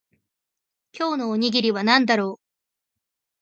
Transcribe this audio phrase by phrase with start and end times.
[0.93, 2.41] 今日のおにぎりは何だろう